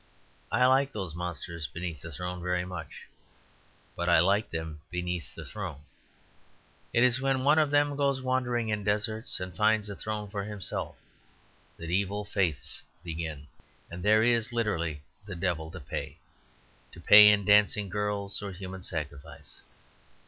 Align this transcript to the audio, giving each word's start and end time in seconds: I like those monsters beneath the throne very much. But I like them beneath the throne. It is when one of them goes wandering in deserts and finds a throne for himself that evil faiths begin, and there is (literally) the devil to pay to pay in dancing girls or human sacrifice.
I 0.51 0.65
like 0.65 0.91
those 0.91 1.13
monsters 1.13 1.67
beneath 1.67 2.01
the 2.01 2.11
throne 2.11 2.41
very 2.41 2.65
much. 2.65 3.05
But 3.95 4.09
I 4.09 4.17
like 4.17 4.49
them 4.49 4.79
beneath 4.89 5.35
the 5.35 5.45
throne. 5.45 5.81
It 6.91 7.03
is 7.03 7.21
when 7.21 7.43
one 7.43 7.59
of 7.59 7.69
them 7.69 7.95
goes 7.95 8.19
wandering 8.19 8.69
in 8.69 8.83
deserts 8.83 9.39
and 9.39 9.55
finds 9.55 9.91
a 9.91 9.95
throne 9.95 10.27
for 10.31 10.43
himself 10.43 10.95
that 11.77 11.91
evil 11.91 12.25
faiths 12.25 12.81
begin, 13.03 13.45
and 13.91 14.01
there 14.01 14.23
is 14.23 14.51
(literally) 14.51 15.03
the 15.27 15.35
devil 15.35 15.69
to 15.69 15.79
pay 15.79 16.17
to 16.93 16.99
pay 16.99 17.27
in 17.29 17.45
dancing 17.45 17.87
girls 17.87 18.41
or 18.41 18.51
human 18.53 18.81
sacrifice. 18.81 19.61